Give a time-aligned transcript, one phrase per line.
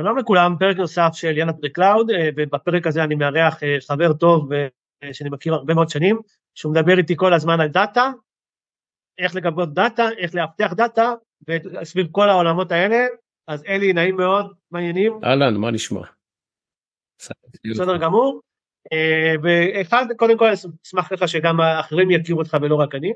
[0.00, 4.52] שלום לכולם, פרק נוסף של ינאפ the Cloud, ובפרק הזה אני מארח אה, חבר טוב
[4.52, 4.68] אה,
[5.12, 6.20] שאני מכיר הרבה מאוד שנים,
[6.54, 8.10] שהוא מדבר איתי כל הזמן על data,
[9.18, 11.14] איך לגבות data, איך לאבטח data,
[11.48, 13.06] וסביב כל העולמות האלה,
[13.48, 15.20] אז אלי, נעים מאוד, מה העניינים.
[15.24, 16.00] אהלן, מה נשמע?
[17.64, 18.40] בסדר גמור.
[18.92, 20.50] אה, ואחד, קודם כל,
[20.86, 23.12] אשמח לך שגם האחרים יכירו אותך ולא רק אני,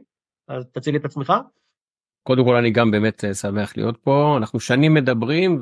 [0.48, 1.32] אז תציג את עצמך.
[2.22, 5.60] קודם כל אני גם באמת אה, שמח להיות פה אנחנו שנים מדברים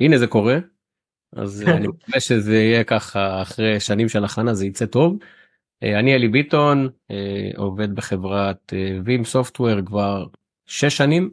[0.00, 0.58] והנה זה קורה.
[1.36, 5.18] אז אני מקווה שזה יהיה ככה אחרי שנים של הכנה זה יצא טוב.
[5.82, 8.72] אה, אני אלי ביטון אה, עובד בחברת
[9.04, 10.26] וים סופטוור כבר
[10.66, 11.30] שש שנים.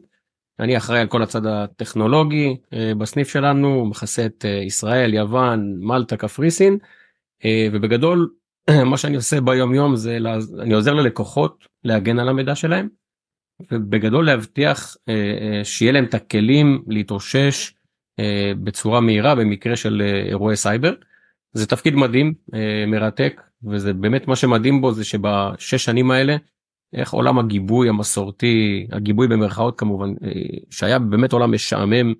[0.60, 2.56] אני אחראי על כל הצד הטכנולוגי
[2.98, 6.78] בסניף שלנו מכסה את ישראל יוון מלטה קפריסין
[7.72, 8.30] ובגדול
[8.90, 10.18] מה שאני עושה ביום יום זה
[10.60, 12.88] אני עוזר ללקוחות להגן על המידע שלהם.
[13.70, 17.72] ובגדול להבטיח אה, אה, שיהיה להם את הכלים להתאושש
[18.18, 20.94] אה, בצורה מהירה במקרה של אירועי סייבר.
[21.52, 22.34] זה תפקיד מדהים
[22.86, 26.36] מרתק וזה באמת מה שמדהים בו זה שבשש שנים האלה
[26.92, 30.14] איך עולם הגיבוי המסורתי הגיבוי במרכאות כמובן
[30.70, 32.12] שהיה באמת עולם משעמם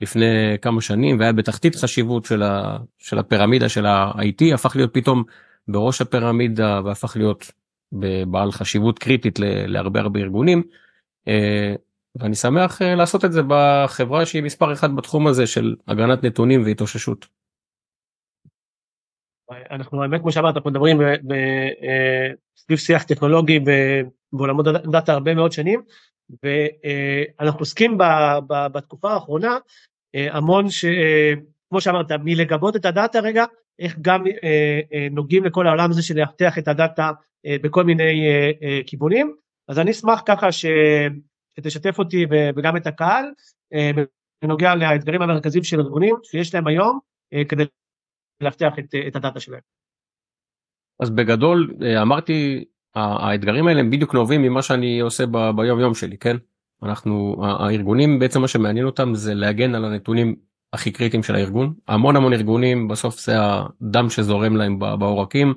[0.00, 5.24] לפני כמה שנים והיה בתחתית חשיבות של, ה, של הפירמידה של ה-IT הפך להיות פתאום
[5.68, 7.52] בראש הפירמידה והפך להיות
[8.26, 10.62] בעל חשיבות קריטית להרבה הרבה ארגונים.
[11.28, 11.74] אה,
[12.16, 16.62] ואני שמח אה, לעשות את זה בחברה שהיא מספר אחד בתחום הזה של הגנת נתונים
[16.64, 17.26] והתאוששות.
[19.70, 21.00] אנחנו באמת כמו שאמרת אנחנו מדברים
[22.56, 23.60] סביב שיח טכנולוגי
[24.32, 25.82] בעולמות דאטה הרבה מאוד שנים
[26.42, 27.98] ואנחנו עוסקים
[28.48, 29.58] בתקופה האחרונה
[30.14, 33.44] אה, המון שכמו שאמרת מלגבות את הדאטה רגע
[33.78, 34.24] איך גם
[35.10, 37.10] נוגעים לכל העולם הזה של לאבטח את הדאטה
[37.46, 38.26] בכל מיני
[38.86, 39.36] כיוונים
[39.68, 40.66] אז אני אשמח ככה ש...
[41.56, 43.24] שתשתף אותי וגם את הקהל
[43.74, 43.90] אה,
[44.42, 46.98] בנוגע לאתגרים המרכזיים של ארגונים שיש להם היום
[47.32, 47.64] אה, כדי
[48.40, 49.60] להבטיח את, את הדאטה שלהם.
[51.00, 52.64] אז בגדול אה, אמרתי
[52.94, 56.36] האתגרים האלה הם בדיוק נובעים ממה שאני עושה ב, ביום יום שלי כן?
[56.82, 60.36] אנחנו הארגונים בעצם מה שמעניין אותם זה להגן על הנתונים
[60.72, 61.74] הכי קריטיים של הארגון.
[61.88, 65.54] המון המון ארגונים בסוף זה הדם שזורם להם בעורקים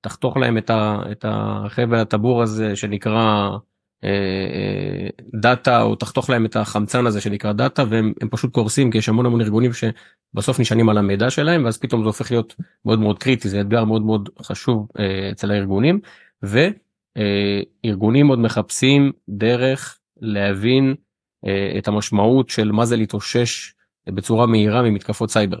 [0.00, 3.50] תחתוך להם את, ה, את החבל הטבור הזה שנקרא
[4.04, 4.10] אה,
[4.54, 5.08] אה,
[5.40, 9.26] data או תחתוך להם את החמצן הזה שנקרא data והם פשוט קורסים כי יש המון
[9.26, 12.54] המון ארגונים שבסוף נשענים על המידע שלהם ואז פתאום זה הופך להיות
[12.84, 16.00] מאוד מאוד קריטי זה אתגר מאוד מאוד חשוב אה, אצל הארגונים
[16.42, 20.94] וארגונים עוד מחפשים דרך להבין
[21.78, 23.74] את המשמעות של מה זה להתאושש
[24.08, 25.58] בצורה מהירה ממתקפות סייבר.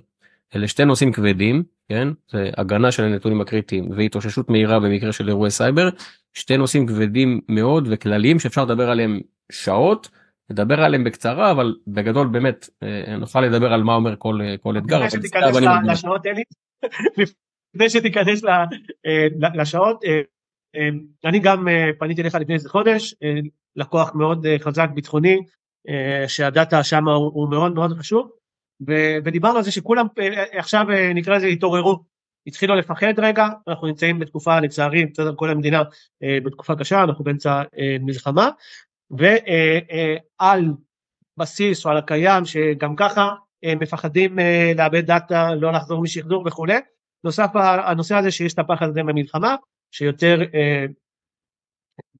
[0.54, 2.08] אלה שתי נושאים כבדים כן?
[2.30, 5.88] זה הגנה של הנתונים הקריטיים והתאוששות מהירה במקרה של אירועי סייבר.
[6.34, 9.20] שתי נושאים כבדים מאוד וכלליים שאפשר לדבר עליהם
[9.52, 10.08] שעות.
[10.50, 14.78] לדבר עליהם בקצרה אבל בגדול באמת אה, נוכל לדבר על מה אומר כל אה, כל
[14.78, 15.00] אתגר.
[17.74, 18.64] לפני שתיכנס אה,
[19.54, 20.00] לשעות
[21.24, 23.14] אני גם פניתי אליך לפני איזה חודש
[23.76, 25.38] לקוח מאוד חזק ביטחוני
[26.26, 28.30] שהדאטה שם הוא מאוד מאוד חשוב
[29.24, 32.04] ודיברנו על זה שכולם אה, עכשיו אה, נקרא לזה התעוררו,
[32.46, 35.82] התחילו לפחד רגע, אנחנו נמצאים בתקופה לצערי, בסדר, כל המדינה
[36.22, 37.62] אה, בתקופה קשה, אנחנו באמצע
[38.00, 38.50] מלחמה,
[39.10, 40.64] ועל
[41.36, 43.34] בסיס או על הקיים שגם ככה
[43.64, 44.38] מפחדים
[44.76, 46.78] לאבד דאטה, לא לחזור משחזור וכולי,
[47.24, 47.50] נוסף
[47.86, 49.56] הנושא הזה שיש את הפחד הזה במלחמה,
[49.90, 50.38] שיותר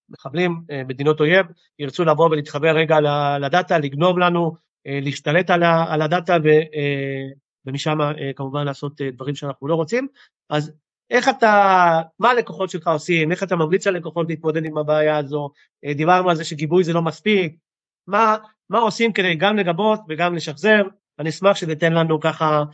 [0.09, 1.47] מחבלים, מדינות אויב,
[1.79, 2.97] ירצו לבוא ולהתחבר רגע
[3.41, 7.27] לדאטה, לגנוב לנו אה, להשתלט על, ה, על הדאטה ו, אה,
[7.67, 10.09] ומשם אה, כמובן לעשות דברים שאנחנו לא רוצים.
[10.51, 10.73] אז
[11.11, 15.51] איך אתה, מה הלקוחות שלך עושים, איך אתה ממליץ ללקוחות להתמודד עם הבעיה הזו,
[15.95, 17.57] דיברנו על זה שגיבוי זה לא מספיק,
[18.07, 18.37] מה,
[18.71, 20.83] מה עושים כדי גם לגבות וגם לשחזר,
[21.19, 22.65] אני אשמח שתיתן לנו ככה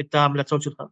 [0.00, 0.82] את ההמלצות שלך.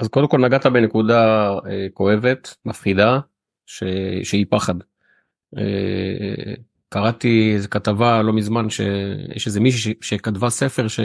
[0.00, 1.50] אז קודם כל נגעת בנקודה
[1.94, 3.18] כואבת, מפחידה,
[3.66, 3.84] ש...
[4.22, 4.74] שהיא פחד.
[6.88, 11.00] קראתי איזה כתבה לא מזמן שיש איזה מישהי שכתבה ספר ש,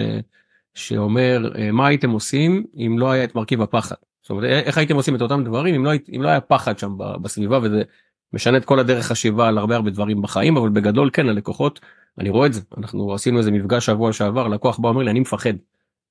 [0.74, 3.96] שאומר אה, מה הייתם עושים אם לא היה את מרכיב הפחד.
[4.22, 6.98] זאת אומרת איך הייתם עושים את אותם דברים אם לא, אם לא היה פחד שם
[7.22, 7.84] בסביבה וזה
[8.34, 11.80] משנה את כל הדרך חשיבה על הרבה הרבה דברים בחיים אבל בגדול כן הלקוחות
[12.20, 15.20] אני רואה את זה אנחנו עשינו איזה מפגש שבוע שעבר לקוח בא אומר לי אני
[15.20, 15.54] מפחד.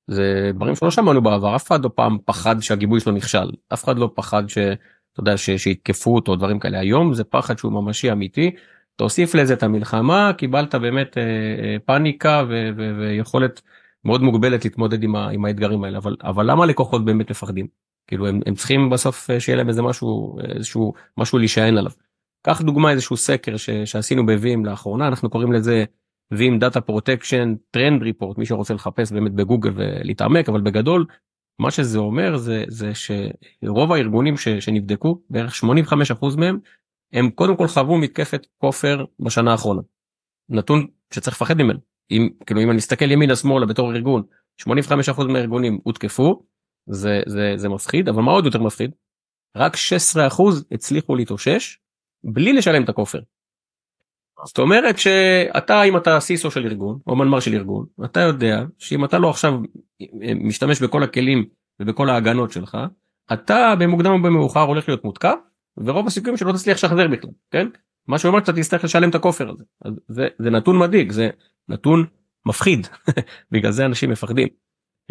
[0.07, 3.97] זה דברים שלא שמענו בעבר אף אחד לא פעם פחד שהגיבוי שלו נכשל אף אחד
[3.97, 4.73] לא פחד שאתה
[5.17, 8.51] יודע שיתקפו אותו דברים כאלה היום זה פחד שהוא ממשי אמיתי
[9.01, 13.61] תוסיף לזה את המלחמה קיבלת באמת אה, אה, פאניקה ו- ו- ויכולת
[14.05, 17.67] מאוד מוגבלת להתמודד עם, ה- עם האתגרים האלה אבל אבל למה לקוחות באמת מפחדים
[18.07, 21.91] כאילו הם, הם צריכים בסוף אה, שיהיה להם איזה משהו איזשהו משהו להישען עליו.
[22.45, 25.85] קח דוגמה איזשהו סקר ש- שעשינו ב Veeam לאחרונה אנחנו קוראים לזה
[26.31, 31.05] Veeam Data Protection Trends Report מי שרוצה לחפש באמת בגוגל ולהתעמק אבל בגדול
[31.59, 36.59] מה שזה אומר זה זה שרוב הארגונים ש, שנבדקו בערך 85% מהם
[37.13, 39.81] הם קודם כל חוו מתקפת כופר בשנה האחרונה.
[40.49, 41.79] נתון שצריך לפחד ממנו
[42.11, 44.23] אם כאילו אם אני מסתכל ימינה שמאלה בתור ארגון
[44.61, 46.43] 85% מהארגונים הותקפו
[46.85, 48.91] זה זה זה מפחיד אבל מה עוד יותר מפחיד
[49.55, 49.77] רק 16%
[50.71, 51.77] הצליחו להתאושש
[52.23, 53.19] בלי לשלם את הכופר.
[54.45, 59.05] זאת אומרת שאתה אם אתה סיסו של ארגון או מנמ"ר של ארגון אתה יודע שאם
[59.05, 59.53] אתה לא עכשיו
[60.35, 61.45] משתמש בכל הכלים
[61.79, 62.77] ובכל ההגנות שלך
[63.33, 65.35] אתה במוקדם או במאוחר הולך להיות מותקף
[65.77, 67.67] ורוב הסיכויים שלא תצליח לשחזר בכלל כן
[68.07, 69.63] מה שאומר שאתה תצטרך לשלם את הכופר הזה
[70.07, 71.29] זה, זה נתון מדאיג זה
[71.69, 72.05] נתון
[72.45, 72.87] מפחיד
[73.51, 74.47] בגלל זה אנשים מפחדים.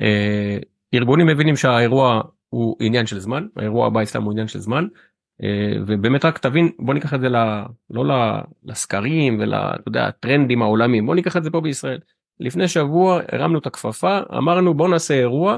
[0.00, 0.58] אה,
[0.94, 4.86] ארגונים מבינים שהאירוע הוא עניין של זמן האירוע הבא אצלם הוא עניין של זמן
[5.42, 7.36] אה, ובאמת רק תבין בוא ניקח את זה ל,
[7.90, 8.04] לא
[8.64, 11.98] לסקרים ולטרנדים העולמיים בוא ניקח את זה פה בישראל.
[12.40, 15.56] לפני שבוע הרמנו את הכפפה אמרנו בוא נעשה אירוע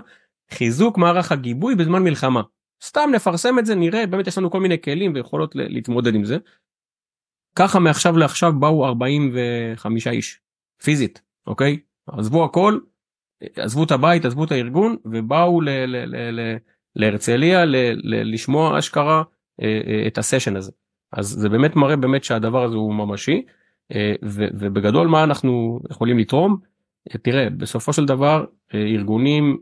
[0.51, 2.43] חיזוק מערך הגיבוי בזמן מלחמה.
[2.83, 6.37] סתם נפרסם את זה נראה באמת יש לנו כל מיני כלים ויכולות להתמודד עם זה.
[7.57, 10.41] ככה מעכשיו לעכשיו באו 45 איש
[10.83, 12.79] פיזית אוקיי עזבו הכל
[13.57, 15.61] עזבו את הבית עזבו את הארגון ובאו
[16.97, 17.65] להרצליה
[18.05, 19.23] לשמוע אשכרה
[19.63, 20.73] אה, אה, את הסשן הזה.
[21.13, 23.43] אז זה באמת מראה באמת שהדבר הזה הוא ממשי
[23.95, 24.15] אה,
[24.53, 26.72] ובגדול מה אנחנו יכולים לתרום.
[27.23, 28.45] תראה בסופו של דבר
[28.75, 29.59] ארגונים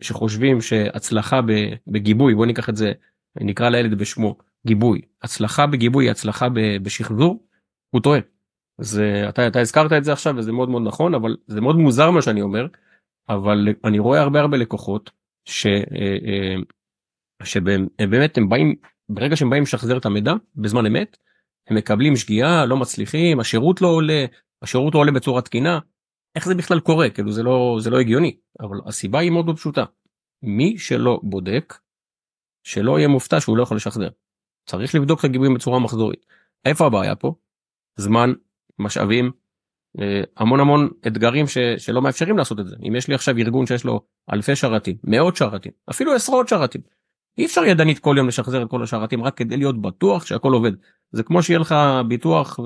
[0.00, 1.40] שחושבים שהצלחה
[1.86, 2.92] בגיבוי בוא ניקח את זה
[3.40, 6.48] נקרא לילד בשמו גיבוי הצלחה בגיבוי הצלחה
[6.82, 7.46] בשחזור
[7.90, 8.20] הוא טועה.
[8.80, 12.10] זה אתה, אתה הזכרת את זה עכשיו וזה מאוד מאוד נכון אבל זה מאוד מוזר
[12.10, 12.66] מה שאני אומר
[13.28, 15.10] אבל אני רואה הרבה הרבה לקוחות
[15.44, 15.66] ש,
[17.42, 18.74] שבאמת הם באים
[19.08, 21.16] ברגע שהם באים לשחזר את המידע בזמן אמת
[21.68, 24.24] הם מקבלים שגיאה לא מצליחים השירות לא עולה
[24.62, 25.78] השירות לא עולה בצורה תקינה
[26.34, 27.10] איך זה בכלל קורה?
[27.10, 29.84] כאילו זה לא זה לא הגיוני אבל הסיבה היא מאוד פשוטה.
[30.42, 31.74] מי שלא בודק
[32.62, 34.08] שלא יהיה מופתע שהוא לא יכול לשחזר.
[34.66, 36.26] צריך לבדוק את הגיבויים בצורה מחזורית.
[36.64, 37.34] איפה הבעיה פה?
[37.96, 38.32] זמן
[38.78, 39.30] משאבים
[40.00, 42.76] אה, המון המון אתגרים ש, שלא מאפשרים לעשות את זה.
[42.88, 44.00] אם יש לי עכשיו ארגון שיש לו
[44.32, 46.80] אלפי שרתים מאות שרתים אפילו עשרות שרתים
[47.38, 50.72] אי אפשר ידנית כל יום לשחזר את כל השרתים רק כדי להיות בטוח שהכל עובד.
[51.12, 51.74] זה כמו שיהיה לך
[52.08, 52.60] ביטוח.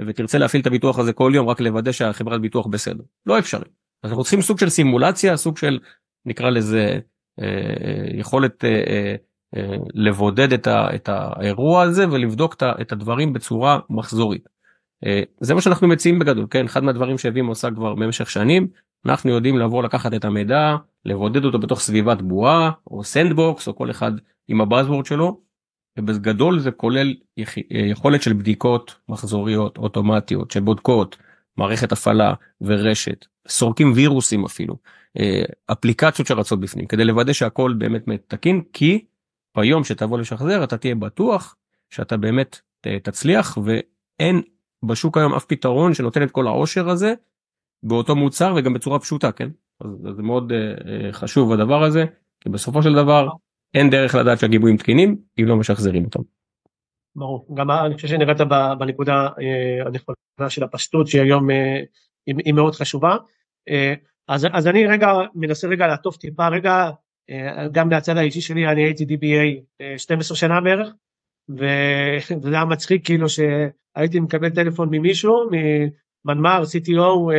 [0.00, 3.68] ותרצה להפעיל את הביטוח הזה כל יום רק לוודא שהחברת ביטוח בסדר לא אפשרי.
[4.02, 5.78] אז אנחנו צריכים סוג של סימולציה סוג של
[6.26, 6.98] נקרא לזה
[7.40, 9.14] אה, יכולת אה, אה,
[9.56, 14.48] אה, לבודד את, ה, את האירוע הזה ולבדוק את הדברים בצורה מחזורית.
[15.06, 18.68] אה, זה מה שאנחנו מציעים בגדול כן אחד מהדברים שה Veeam עושה כבר במשך שנים
[19.06, 23.90] אנחנו יודעים לבוא לקחת את המידע לבודד אותו בתוך סביבת בועה או sandbox או כל
[23.90, 24.12] אחד
[24.48, 25.40] עם ה buzzword שלו.
[25.98, 27.14] ובגדול זה כולל
[27.70, 31.16] יכולת של בדיקות מחזוריות אוטומטיות שבודקות
[31.56, 34.76] מערכת הפעלה ורשת סורקים וירוסים אפילו
[35.18, 35.42] אה,
[35.72, 39.04] אפליקציות שרצות בפנים כדי לוודא שהכל באמת תקין כי
[39.56, 41.56] ביום שתבוא לשחזר אתה תהיה בטוח
[41.90, 42.60] שאתה באמת
[43.02, 44.42] תצליח ואין
[44.84, 47.14] בשוק היום אף פתרון שנותן את כל העושר הזה
[47.82, 49.48] באותו מוצר וגם בצורה פשוטה כן?
[49.80, 50.52] אז זה מאוד
[51.12, 52.04] חשוב הדבר הזה
[52.40, 53.28] כי בסופו של דבר
[53.74, 56.20] אין דרך לדעת שהגיבויים תקינים אם לא משחזרים אותם.
[57.16, 58.40] ברור גם אני חושב שנגעת
[58.78, 61.54] בנקודה uh, הנכונה של הפשטות שהיום uh,
[62.26, 63.16] היא, היא מאוד חשובה
[63.70, 63.72] uh,
[64.28, 66.90] אז, אז אני רגע מנסה רגע לעטוף טיפה רגע
[67.72, 70.88] גם מהצד האישי שלי אני הייתי DBA uh, 12 שנה בערך
[72.42, 75.34] וזה היה מצחיק כאילו שהייתי מקבל טלפון ממישהו
[76.24, 77.32] מנמ"ר CTO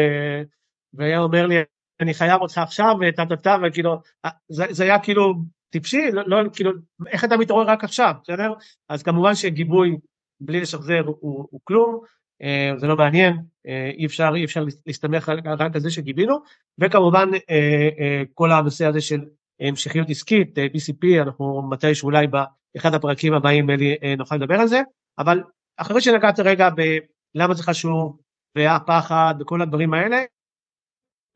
[0.94, 1.56] והיה אומר לי
[2.02, 4.02] אני חייב אותך עכשיו וטה טה טה וכאילו
[4.50, 5.34] זה, זה היה כאילו
[5.70, 6.72] טיפשי לא, לא כאילו
[7.08, 8.54] איך אתה מתעורר רק עכשיו בסדר?
[8.90, 9.98] אז כמובן שגיבוי
[10.40, 12.02] בלי לשחזר הוא, הוא כלום
[12.42, 16.38] אה, זה לא מעניין אה, אי אפשר אי אפשר להסתמך רק על זה שגיבינו
[16.78, 19.26] וכמובן אה, אה, כל הנושא הזה של
[19.62, 24.82] המשכיות עסקית אה, BCP אנחנו מתי שאולי באחד הפרקים הבאים אה, נוכל לדבר על זה
[25.20, 25.44] אבל
[25.78, 28.18] אחרי שנגעת רגע בלמה זה חשוב
[28.56, 30.24] והפחד וכל הדברים האלה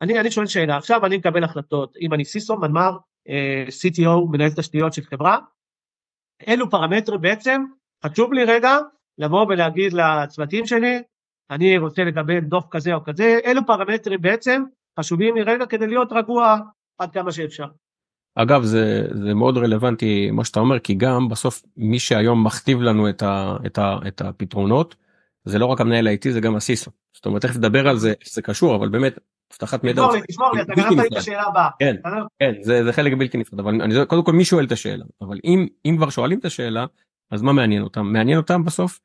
[0.02, 2.96] אני, אני שואל שאלה, עכשיו אני מקבל החלטות, אם אני סיסו, מנמ"ר,
[3.68, 5.38] CTO, מנהל תשתיות של חברה,
[6.46, 7.64] אילו פרמטרים בעצם,
[8.06, 8.78] חשוב לי רגע
[9.18, 11.02] לבוא ולהגיד לצוותים שלי,
[11.50, 14.62] אני רוצה לקבל דוח כזה או כזה, אילו פרמטרים בעצם
[15.00, 16.56] חשובים לי רגע כדי להיות רגוע
[16.98, 17.66] עד כמה שאפשר.
[18.34, 23.08] אגב זה זה מאוד רלוונטי מה שאתה אומר כי גם בסוף מי שהיום מכתיב לנו
[23.08, 24.96] את, ה, את, ה, את הפתרונות
[25.44, 28.42] זה לא רק המנהל האיטי זה גם הסיסו זאת אומרת תכף נדבר על זה זה
[28.42, 29.18] קשור אבל באמת
[29.52, 30.02] אבטחת מידע.
[30.02, 31.68] תשמור לי, תשמור לי, אתה גרמת לי את השאלה הבאה.
[31.78, 31.96] כן,
[32.38, 35.38] כן, זה, זה חלק בלתי נפרד, אבל אני, קודם כל מי שואל את השאלה, אבל
[35.44, 36.86] אם, אם כבר שואלים את השאלה,
[37.30, 38.12] אז מה מעניין אותם?
[38.12, 39.00] מעניין אותם בסוף,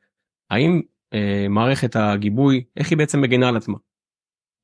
[0.49, 0.81] האם
[1.13, 3.77] אה, מערכת הגיבוי, איך היא בעצם מגנה על עצמה?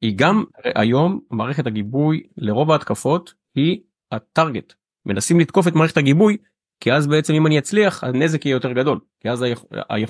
[0.01, 0.43] היא גם
[0.75, 3.79] היום מערכת הגיבוי לרוב ההתקפות היא
[4.11, 4.73] הטארגט
[5.05, 6.37] מנסים לתקוף את מערכת הגיבוי
[6.79, 9.45] כי אז בעצם אם אני אצליח הנזק יהיה יותר גדול כי אז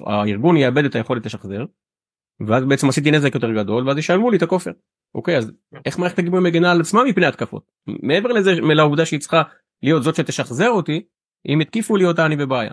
[0.07, 1.65] הארגון יאבד את היכולת לשחזר.
[2.47, 4.71] ואז בעצם עשיתי נזק יותר גדול ואז ישלמו לי את הכופר.
[5.15, 5.51] אוקיי אז
[5.85, 9.41] איך מערכת הגיבוי מגנה על עצמה מפני התקפות מעבר לזה לעובדה שהיא צריכה
[9.83, 11.03] להיות זאת שתשחזר אותי
[11.47, 12.71] אם התקיפו לי אותה אני בבעיה.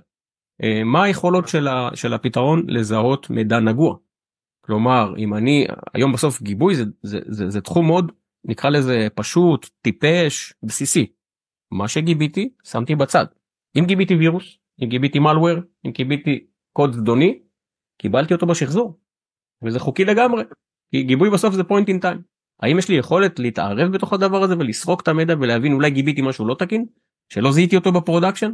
[0.62, 3.96] אה, מה היכולות של, ה, של הפתרון לזהות מידע נגוע.
[4.60, 8.12] כלומר אם אני היום בסוף גיבוי זה, זה, זה, זה תחום מאוד
[8.44, 11.06] נקרא לזה פשוט טיפש בסיסי.
[11.70, 13.26] מה שגיביתי שמתי בצד.
[13.78, 17.38] אם גיביתי וירוס אם גיביתי malware אם גיביתי קוד זדוני
[17.98, 18.98] קיבלתי אותו בשחזור.
[19.62, 20.42] וזה חוקי לגמרי.
[20.90, 22.18] כי גיבוי בסוף זה point in time.
[22.60, 26.46] האם יש לי יכולת להתערב בתוך הדבר הזה ולסרוק את המידע ולהבין אולי גיביתי משהו
[26.46, 26.86] לא תקין?
[27.32, 28.52] שלא זיהיתי אותו ב production?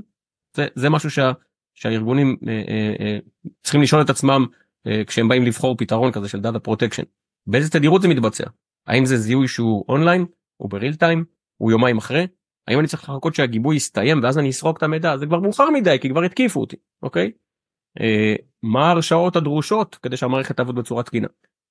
[0.56, 1.32] זה, זה משהו שה,
[1.74, 3.18] שהארגונים אה, אה, אה,
[3.62, 4.46] צריכים לשאול את עצמם
[4.86, 7.02] אה, כשהם באים לבחור פתרון כזה של data protection
[7.46, 8.44] באיזה תדירות זה מתבצע?
[8.86, 10.26] האם זה זיהוי שהוא אונליין
[10.56, 11.24] הוא בריל טיים
[11.56, 12.26] הוא יומיים אחרי?
[12.68, 15.16] האם אני צריך לחכות שהגיבוי יסתיים ואז אני אסרוק את המידע?
[15.16, 17.30] זה כבר מאוחר מדי כי כבר התקיפו אותי אוקיי.
[18.00, 21.28] אה, מה ההרשאות הדרושות כדי שהמערכת תעבוד בצורה תקינה.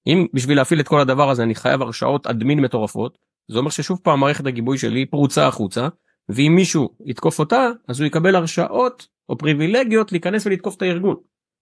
[0.08, 3.18] אם בשביל להפעיל את כל הדבר הזה אני חייב הרשאות אדמין מטורפות
[3.48, 5.88] זה אומר ששוב פעם מערכת הגיבוי שלי פרוצה החוצה
[6.30, 11.16] ואם מישהו יתקוף אותה אז הוא יקבל הרשאות או פריבילגיות להיכנס ולתקוף את הארגון.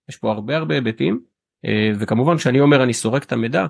[0.09, 1.21] יש פה הרבה הרבה היבטים
[1.65, 3.65] אה, וכמובן כשאני אומר אני סורק את המידע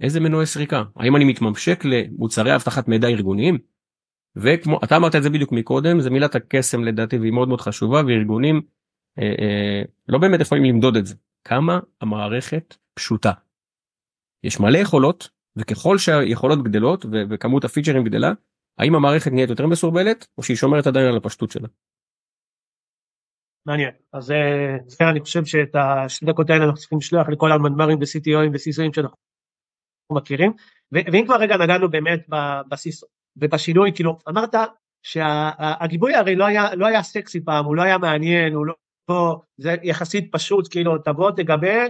[0.00, 3.58] איזה מנועי סריקה האם אני מתממשק למוצרי אבטחת מידע ארגוניים.
[4.36, 8.02] וכמו אתה אמרת את זה בדיוק מקודם זה מילת הקסם לדעתי והיא מאוד מאוד חשובה
[8.06, 8.62] וארגונים
[9.18, 11.14] אה, אה, לא באמת יכולים למדוד את זה
[11.44, 13.32] כמה המערכת פשוטה.
[14.44, 18.32] יש מלא יכולות וככל שהיכולות גדלות וכמות הפיצ'רים גדלה
[18.78, 21.68] האם המערכת נהיית יותר מסורבלת או שהיא שומרת עדיין על הפשטות שלה.
[23.66, 27.98] מעניין אז אה, זה אני חושב שאת השתי דקות האלה אנחנו צריכים לשלוח לכל המנמ"רים
[27.98, 29.16] ו-CTOים ו-CISOים שאנחנו
[30.12, 30.52] מכירים
[30.92, 32.20] ואם כבר רגע נגענו באמת
[32.68, 34.54] בסיסו ובשינוי כאילו אמרת
[35.06, 38.74] שהגיבוי הרי לא היה לא היה סקסי פעם הוא לא היה מעניין הוא לא
[39.60, 41.86] זה יחסית פשוט כאילו תבוא תגבה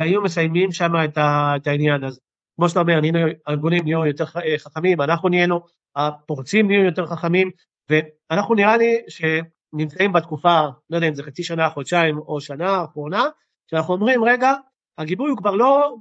[0.00, 1.18] והיו מסיימים שם את,
[1.56, 2.04] את העניין.
[2.04, 2.20] הזה
[2.56, 4.24] כמו שאתה אומר נהיינו הארגונים נהיו יותר
[4.58, 5.60] חכמים אנחנו נהיינו
[5.96, 7.50] הפורצים נהיו יותר חכמים
[7.90, 10.60] ואנחנו נראה לי שנמצאים בתקופה
[10.90, 13.24] לא יודע אם זה חצי שנה חודשיים או שנה אחרונה
[13.70, 14.52] שאנחנו אומרים רגע
[14.98, 15.96] הגיבוי הוא כבר לא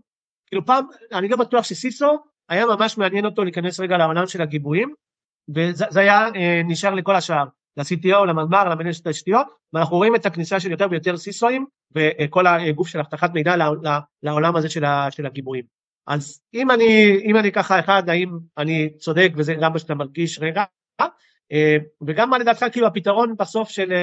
[0.48, 4.94] כאילו פעם אני לא בטוח שסיסו היה ממש מעניין אותו להיכנס רגע לעולם של הגיבויים
[5.56, 7.46] וזה היה אה, נשאר לכל השאר
[7.78, 11.66] ל-CTO, למנמ"ר, למנהל של תשתיות, ואנחנו רואים את הכניסה של יותר ויותר סיסואים
[11.96, 13.56] וכל הגוף של אבטחת מידע
[14.24, 15.64] לעולם הזה של, הגיבויים.
[16.08, 20.40] אז אם אני, אם אני ככה אחד, האם אני צודק וזה גם מה שאתה מרגיש
[20.42, 20.64] רגע,
[21.52, 21.78] אה,
[22.08, 23.94] וגם מה לדעתך כאילו הפתרון בסוף של,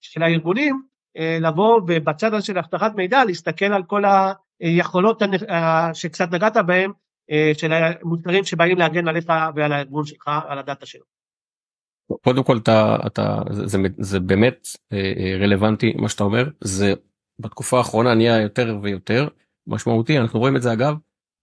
[0.00, 0.82] של הארגונים,
[1.16, 4.02] אה, לבוא ובצד הזה של אבטחת מידע להסתכל על כל
[4.60, 5.22] היכולות
[5.92, 6.56] שקצת נגעת
[7.30, 11.19] אה, של המוצרים שבאים להגן עליך ועל הארגון שלך, על הדאטה שלו.
[12.24, 16.48] קודם כל אתה, אתה זה, זה, זה באמת אה, אה, רלוונטי מה שאתה אומר.
[16.60, 16.94] זה
[17.38, 19.28] בתקופה האחרונה נהיה יותר ויותר
[19.66, 20.18] משמעותי.
[20.18, 20.94] אנחנו רואים את זה אגב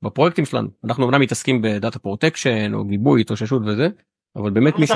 [0.04, 0.70] בפרויקטים שלנו.
[0.84, 3.88] אנחנו אמנם מתעסקים ב data protection או גיבוי התאוששות וזה
[4.36, 4.92] אבל באמת מי ש...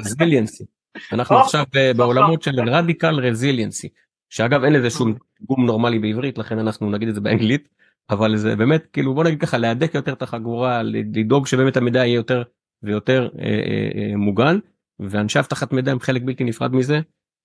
[0.00, 0.64] resiliency.
[1.12, 1.64] אנחנו עכשיו
[1.96, 3.88] בעולמות של radical resiliency
[4.30, 7.68] שאגב אין לזה שום תרגום נורמלי בעברית לכן אנחנו נגיד את זה באנגלית
[8.10, 12.14] אבל זה באמת כאילו בוא נגיד ככה להדק יותר את החגורה לדאוג שבאמת המידע יהיה
[12.14, 12.42] יותר
[12.84, 14.58] ויותר אה, אה, אה, מוגן
[15.00, 17.00] ואנשי אבטחת מידע הם חלק בלתי נפרד מזה.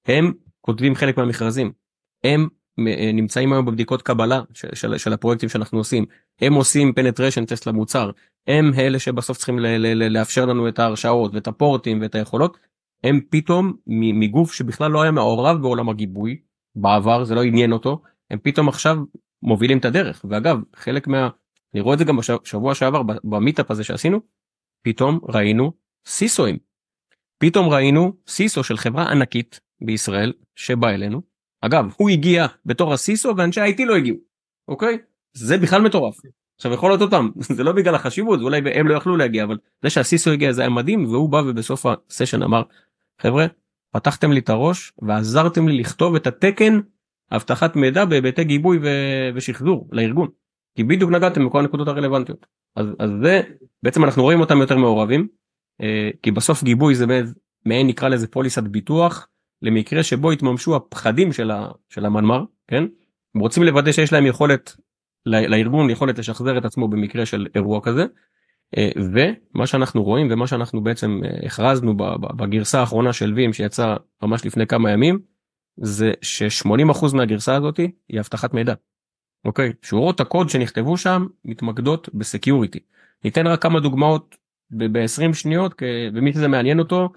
[0.05, 1.72] הם כותבים חלק מהמכרזים.
[2.24, 2.48] הם
[3.13, 6.05] נמצאים היום בבדיקות קבלה של, של, של הפרויקטים שאנחנו עושים.
[6.41, 8.12] הם עושים penetration test למוצר.
[8.48, 12.58] הם אלה שבסוף צריכים ל, ל, ל, לאפשר לנו את ההרשאות ואת הפורטים ואת היכולות.
[13.03, 16.41] הם פתאום מגוף שבכלל לא היה מעורב בעולם הגיבוי
[16.75, 18.98] בעבר זה לא עניין אותו הם פתאום עכשיו
[19.43, 20.25] מובילים את הדרך.
[20.29, 21.29] ואגב חלק מה
[21.74, 24.19] אני רואה את זה גם בשבוע שעבר ב meetup הזה שעשינו
[24.81, 25.71] פתאום ראינו
[26.05, 26.57] סיסואים.
[27.38, 31.21] פתאום ראינו סיסו של חברה ענקית בישראל שבא אלינו.
[31.62, 34.17] אגב הוא הגיע בתור הסיסו ואנשי IT לא הגיעו.
[34.67, 34.98] אוקיי?
[35.33, 36.15] זה בכלל מטורף.
[36.55, 39.89] עכשיו יכול להיות אותם זה לא בגלל החשיבות אולי הם לא יכלו להגיע אבל זה
[39.89, 42.63] שהסיסו הגיע זה היה מדהים והוא בא ובסוף הסשן אמר
[43.21, 43.45] חבר'ה
[43.91, 46.79] פתחתם לי את הראש ועזרתם לי לכתוב את התקן
[47.31, 50.27] אבטחת מידע בהיבטי גיבוי ו- ושחזור לארגון.
[50.75, 52.45] כי בדיוק נגעתם בכל הנקודות הרלוונטיות.
[52.75, 53.41] אז, אז זה
[53.83, 55.27] בעצם אנחנו רואים אותם יותר מעורבים
[55.81, 57.05] אה, כי בסוף גיבוי זה
[57.65, 59.27] מעין נקרא לזה פוליסת ביטוח
[59.61, 62.83] למקרה שבו יתממשו הפחדים של, ה, של המנמ"ר כן
[63.35, 64.75] הם רוצים לוודא שיש להם יכולת
[65.25, 68.05] לארגון יכולת לשחזר את עצמו במקרה של אירוע כזה.
[68.77, 71.93] אה, ומה שאנחנו רואים ומה שאנחנו בעצם אה, הכרזנו
[72.35, 75.19] בגרסה האחרונה של וים שיצא ממש לפני כמה ימים
[75.81, 77.77] זה ש-80% מהגרסה הזאת
[78.09, 78.73] היא אבטחת מידע.
[79.46, 82.79] אוקיי שורות הקוד שנכתבו שם מתמקדות בסקיוריטי.
[83.24, 84.36] ניתן רק כמה דוגמאות
[84.72, 85.81] ב-20 שניות
[86.13, 87.10] ומי שזה מעניין אותו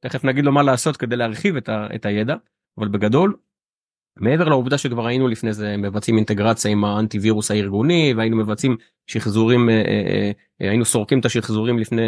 [0.00, 2.34] תכף נגיד לו מה לעשות כדי להרחיב את, ה- את הידע
[2.78, 3.36] אבל בגדול
[4.16, 9.68] מעבר לעובדה שכבר היינו לפני זה מבצעים אינטגרציה עם האנטי וירוס הארגוני והיינו מבצעים שחזורים
[9.68, 10.30] אה, אה,
[10.62, 12.02] אה, היינו סורקים את השחזורים לפני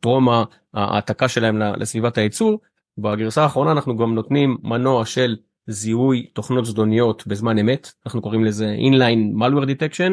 [0.00, 0.28] טרום
[0.74, 2.60] ההעתקה שלהם לסביבת הייצור
[2.98, 5.36] בגרסה האחרונה אנחנו גם נותנים מנוע של
[5.68, 10.12] זיהוי תוכנות זדוניות בזמן אמת אנחנו קוראים לזה inline malware detection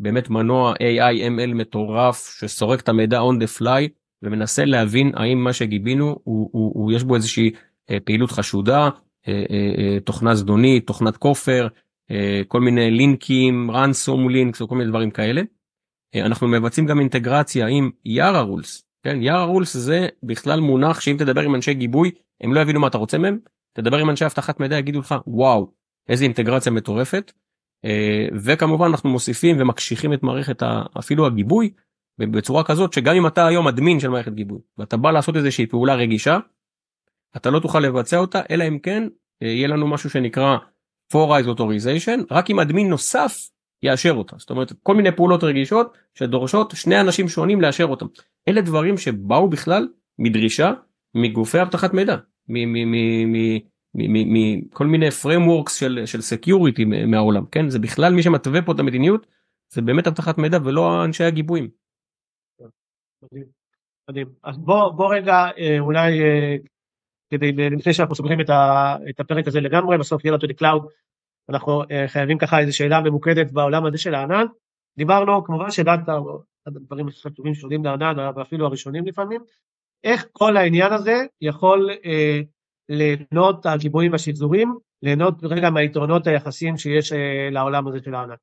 [0.00, 3.88] באמת מנוע AI ML מטורף שסורק את המידע on the fly
[4.22, 7.50] ומנסה להבין האם מה שגיבינו הוא, הוא, הוא יש בו איזושהי
[8.04, 8.88] פעילות חשודה
[9.28, 11.68] אה, אה, אה, תוכנה זדונית, תוכנת כופר,
[12.48, 15.42] כל מיני לינקים, רנסום לינקס או כל מיני דברים כאלה.
[16.16, 21.40] אנחנו מבצעים גם אינטגרציה עם יארה רולס, כן, יארה רולס זה בכלל מונח שאם תדבר
[21.40, 23.38] עם אנשי גיבוי הם לא יבינו מה אתה רוצה מהם,
[23.78, 25.72] תדבר עם אנשי אבטחת מידע יגידו לך וואו
[26.08, 27.32] איזה אינטגרציה מטורפת.
[28.44, 30.62] וכמובן אנחנו מוסיפים ומקשיחים את מערכת
[30.98, 31.70] אפילו הגיבוי
[32.18, 35.94] בצורה כזאת שגם אם אתה היום אדמין של מערכת גיבוי ואתה בא לעשות איזושהי פעולה
[35.94, 36.38] רגישה
[37.36, 39.08] אתה לא תוכל לבצע אותה אלא אם כן
[39.42, 40.56] אה, יהיה לנו משהו שנקרא
[41.14, 43.50] 4 eyes authorization רק אם אדמין נוסף
[43.82, 44.36] יאשר אותה.
[44.38, 48.06] זאת אומרת כל מיני פעולות רגישות שדורשות שני אנשים שונים לאשר אותם
[48.48, 50.72] אלה דברים שבאו בכלל מדרישה
[51.14, 52.16] מגופי אבטחת מידע
[53.94, 59.26] מכל מיני frameworks של של security מהעולם כן זה בכלל מי שמתווה פה את המדיניות
[59.72, 61.68] זה באמת אבטחת מידע ולא אנשי הגיבויים.
[63.22, 63.44] מדהים.
[64.10, 64.28] מדהים.
[64.42, 66.56] אז בוא בוא רגע אה, אולי אה,
[67.30, 70.86] כדי, לפני שאנחנו סוגרים את, ה, את הפרק הזה לגמרי, בסוף יהיה לנו cloud,
[71.48, 74.46] אנחנו חייבים ככה איזו שאלה ממוקדת בעולם הזה של הענן.
[74.98, 76.18] דיברנו, כמובן שדאטה,
[76.66, 79.40] הדברים החשובים שעולים לענן, ואפילו הראשונים לפעמים,
[80.04, 82.44] איך כל העניין הזה יכול uh,
[82.88, 87.16] ליהנות הגיבויים והשחזורים, ליהנות רגע מהיתרונות היחסים שיש uh,
[87.50, 88.34] לעולם הזה של הענן.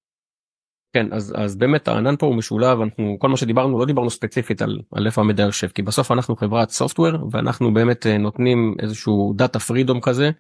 [0.96, 4.62] כן אז אז באמת הענן פה הוא משולב אנחנו כל מה שדיברנו לא דיברנו ספציפית
[4.62, 9.34] על, על איפה המידע יושב כי בסוף אנחנו חברת סופטוור ואנחנו באמת אה, נותנים איזשהו
[9.36, 10.32] דאטה פרידום כזה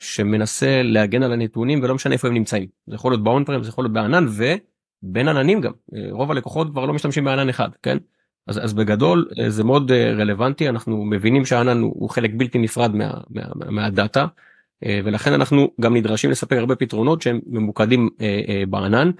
[0.00, 2.66] שמנסה להגן על הנתונים ולא משנה איפה הם נמצאים.
[2.86, 5.72] זה יכול להיות באון פרם זה יכול להיות בענן ובין עננים גם.
[5.94, 7.98] אה, רוב הלקוחות כבר לא משתמשים בענן אחד כן
[8.46, 13.10] אז, אז בגדול אה, זה מאוד רלוונטי אנחנו מבינים שהענן הוא, חלק בלתי נפרד מה,
[13.30, 14.26] מה, מה, מהדאטה
[15.04, 18.08] ולכן אנחנו גם נדרשים לספק הרבה פתרונות שהם ממוקדים
[18.68, 19.10] בענן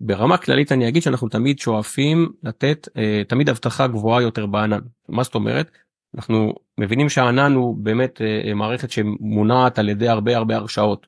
[0.00, 4.80] ברמה כללית אני אגיד שאנחנו תמיד שואפים לתת אה, תמיד אבטחה גבוהה יותר בענן.
[5.08, 5.70] מה זאת אומרת?
[6.14, 11.06] אנחנו מבינים שהענן הוא באמת אה, אה, מערכת שמונעת על ידי הרבה הרבה הרשאות.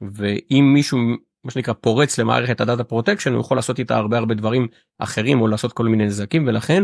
[0.00, 0.98] ואם מישהו
[1.44, 5.40] מה שנקרא פורץ למערכת ה data protection הוא יכול לעשות איתה הרבה הרבה דברים אחרים
[5.40, 6.82] או לעשות כל מיני נזקים ולכן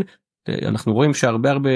[0.49, 1.69] אנחנו רואים שהרבה הרבה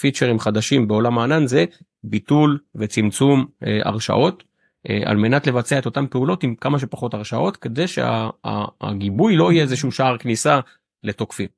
[0.00, 1.64] פיצ'רים חדשים בעולם הענן זה
[2.04, 3.46] ביטול וצמצום
[3.84, 4.44] הרשאות.
[4.90, 9.62] אה, על מנת לבצע את אותן פעולות עם כמה שפחות הרשאות כדי שהגיבוי לא יהיה
[9.62, 10.60] איזשהו שער כניסה
[11.02, 11.48] לתוקפים.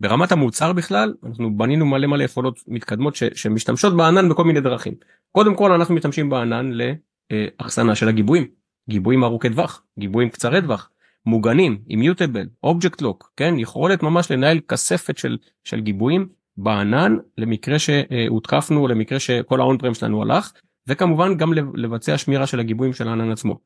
[0.00, 4.94] ברמת המוצר בכלל אנחנו בנינו מלא מלא יכולות מתקדמות ש, שמשתמשות בענן בכל מיני דרכים.
[5.32, 8.46] קודם כל אנחנו משתמשים בענן לאחסנה של הגיבויים,
[8.90, 10.90] גיבויים ארוכי טווח, גיבויים קצרי טווח,
[11.26, 18.88] מוגנים, אימיוטבל, אובייקט לוק, כן, יכולת ממש לנהל כספת של, של גיבויים בענן למקרה שהותקפנו,
[18.88, 20.52] למקרה שכל האון פרם שלנו הלך,
[20.88, 23.58] וכמובן גם לבצע שמירה של הגיבויים של הענן עצמו.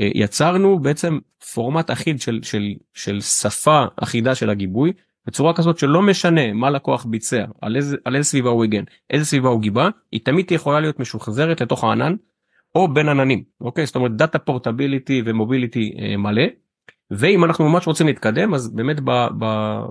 [0.00, 1.18] אה, יצרנו בעצם
[1.54, 2.62] פורמט אחיד של, של,
[2.94, 4.92] של שפה אחידה של הגיבוי
[5.26, 9.24] בצורה כזאת שלא משנה מה לקוח ביצע על איזה, על איזה סביבה הוא הגן איזה
[9.24, 12.14] סביבה הוא גיבה היא תמיד יכולה להיות משוחזרת לתוך הענן
[12.74, 16.42] או בין עננים אוקיי זאת אומרת דאטה פורטביליטי ומוביליטי אה, מלא.
[17.12, 18.96] ואם אנחנו ממש רוצים להתקדם אז באמת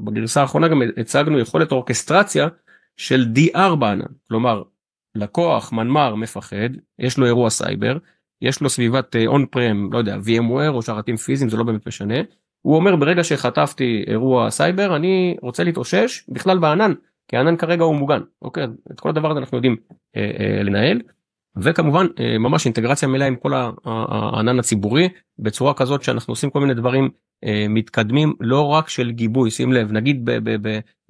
[0.03, 2.47] בגרסה האחרונה גם הצגנו יכולת אורקסטרציה
[2.97, 4.05] של DR בענן.
[4.27, 4.63] כלומר
[5.15, 7.97] לקוח מנמ"ר מפחד יש לו אירוע סייבר
[8.41, 11.87] יש לו סביבת on אה, prem לא יודע VMware או שרתים פיזיים זה לא באמת
[11.87, 12.15] משנה.
[12.61, 16.93] הוא אומר ברגע שחטפתי אירוע סייבר אני רוצה להתאושש בכלל בענן
[17.27, 18.21] כי הענן כרגע הוא מוגן.
[18.41, 19.75] אוקיי את כל הדבר הזה אנחנו יודעים
[20.15, 21.01] אה, אה, לנהל
[21.57, 23.53] וכמובן אה, ממש אינטגרציה מלאה עם כל
[23.85, 25.09] הענן הציבורי
[25.39, 27.09] בצורה כזאת שאנחנו עושים כל מיני דברים
[27.45, 30.29] אה, מתקדמים לא רק של גיבוי שים לב נגיד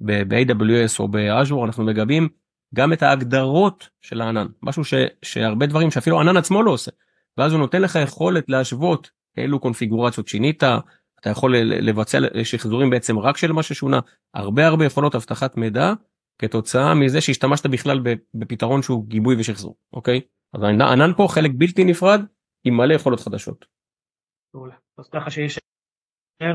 [0.00, 2.28] ב-AWS או באז'ור אנחנו מגבים
[2.74, 6.90] גם את ההגדרות של הענן משהו ש, שהרבה דברים שאפילו הענן עצמו לא עושה.
[7.38, 10.62] ואז הוא נותן לך יכולת להשוות אילו קונפיגורציות שינית
[11.20, 14.00] אתה יכול לבצע שחזורים בעצם רק של מה ששונה.
[14.34, 15.92] הרבה הרבה יכולות אבטחת מידע
[16.42, 18.00] כתוצאה מזה שהשתמשת בכלל
[18.34, 20.20] בפתרון שהוא גיבוי ושחזור אוקיי?
[20.54, 22.20] אז הענן פה חלק בלתי נפרד
[22.64, 23.64] עם מלא יכולות חדשות.
[24.98, 25.58] אז ככה שיש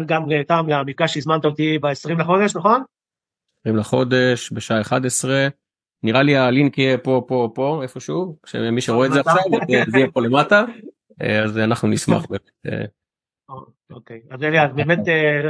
[0.06, 2.84] גם טעם למפגש שהזמנת אותי ב-20 לחודש נכון?
[3.60, 5.48] 20 לחודש בשעה 11
[6.04, 8.38] נראה לי הלינק יהיה פה פה פה איפשהו.
[8.46, 9.44] שמי שרואה את זה עכשיו
[9.92, 10.64] זה יהיה פה למטה.
[11.22, 12.50] אה, אז אנחנו נשמח באמת.
[12.66, 12.86] אה,
[13.90, 15.00] אוקיי, אז אליעד, באמת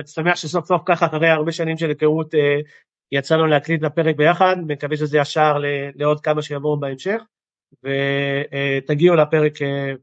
[0.05, 2.33] שמח שסוף סוף ככה אחרי הרבה שנים של היכרות
[3.11, 5.57] יצא לנו להקליט את הפרק ביחד, מקווה שזה ישר
[5.95, 7.21] לעוד כמה שיבואו בהמשך,
[7.83, 9.53] ותגיעו לפרק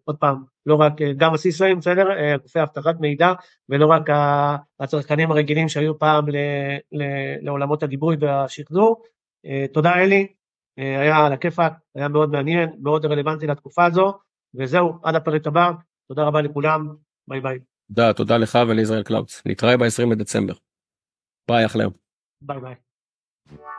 [0.04, 2.04] עוד פעם, לא רק, גם ה CISO-ים, בסדר,
[2.42, 3.32] גופי אבטחת מידע,
[3.68, 4.02] ולא רק
[4.80, 6.24] הצרכנים הרגילים שהיו פעם
[7.42, 9.02] לעולמות הגיבוי והשחזור.
[9.72, 10.26] תודה אלי,
[10.76, 14.18] היה על הכיפאק, היה מאוד מעניין, מאוד רלוונטי לתקופה הזו,
[14.54, 15.70] וזהו, עד הפרק הבא,
[16.08, 16.88] תודה רבה לכולם,
[17.28, 17.58] ביי ביי.
[17.88, 20.54] תודה, תודה לך ולישראל Clouds, נתראה ב-20 בדצמבר.
[21.48, 21.84] ביי אחלה.
[22.42, 22.74] ביי ביי.
[23.50, 23.58] you